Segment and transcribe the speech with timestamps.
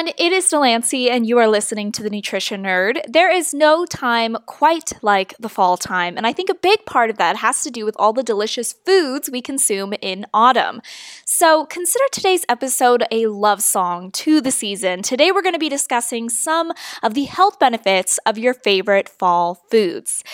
[0.00, 3.02] everyone, it is Delancey, and you are listening to the Nutrition Nerd.
[3.06, 7.10] There is no time quite like the fall time, and I think a big part
[7.10, 10.80] of that has to do with all the delicious foods we consume in autumn.
[11.26, 15.02] So consider today's episode a love song to the season.
[15.02, 16.72] Today we're going to be discussing some
[17.02, 20.24] of the health benefits of your favorite fall foods.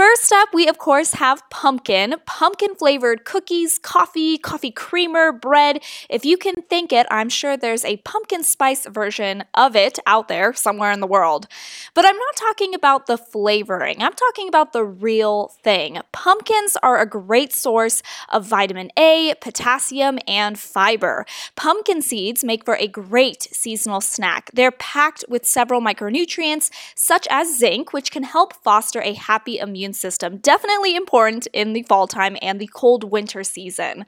[0.00, 5.82] First up, we of course have pumpkin, pumpkin flavored cookies, coffee, coffee creamer, bread.
[6.08, 10.28] If you can think it, I'm sure there's a pumpkin spice version of it out
[10.28, 11.48] there somewhere in the world.
[11.92, 15.98] But I'm not talking about the flavoring, I'm talking about the real thing.
[16.12, 21.26] Pumpkins are a great source of vitamin A, potassium, and fiber.
[21.56, 24.50] Pumpkin seeds make for a great seasonal snack.
[24.54, 29.89] They're packed with several micronutrients, such as zinc, which can help foster a happy immune
[29.90, 30.38] immune system.
[30.38, 34.06] Definitely important in the fall time and the cold winter season.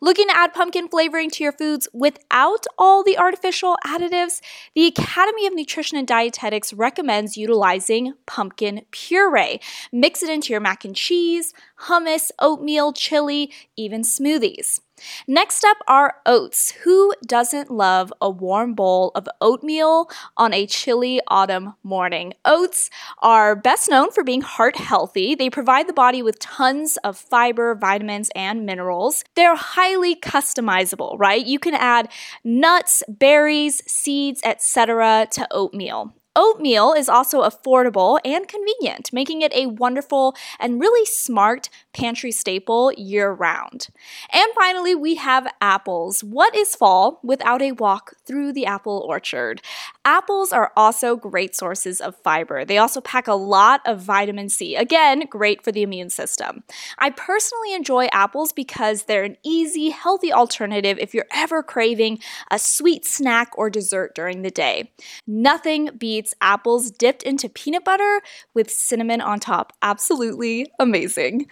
[0.00, 4.40] Looking to add pumpkin flavoring to your foods without all the artificial additives,
[4.74, 9.60] the Academy of Nutrition and Dietetics recommends utilizing pumpkin puree.
[9.92, 11.54] Mix it into your mac and cheese,
[11.88, 14.80] hummus, oatmeal, chili, even smoothies.
[15.26, 16.70] Next up are oats.
[16.84, 22.34] Who doesn't love a warm bowl of oatmeal on a chilly autumn morning?
[22.44, 25.34] Oats are best known for being heart healthy.
[25.34, 29.24] They provide the body with tons of fiber, vitamins, and minerals.
[29.34, 31.44] They're highly customizable, right?
[31.44, 32.10] You can add
[32.44, 35.28] nuts, berries, seeds, etc.
[35.32, 36.14] to oatmeal.
[36.36, 42.92] Oatmeal is also affordable and convenient, making it a wonderful and really smart pantry staple
[42.92, 43.88] year round.
[44.32, 46.24] And finally, we have apples.
[46.24, 49.62] What is fall without a walk through the apple orchard?
[50.04, 52.64] Apples are also great sources of fiber.
[52.64, 54.74] They also pack a lot of vitamin C.
[54.74, 56.64] Again, great for the immune system.
[56.98, 62.18] I personally enjoy apples because they're an easy, healthy alternative if you're ever craving
[62.50, 64.92] a sweet snack or dessert during the day.
[65.26, 68.22] Nothing beats apples dipped into peanut butter
[68.54, 69.74] with cinnamon on top.
[69.82, 71.46] Absolutely amazing.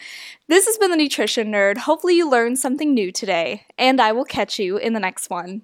[0.48, 1.77] This has been the Nutrition Nerd.
[1.77, 5.61] Hopefully, you learned something new today, and I will catch you in the next one.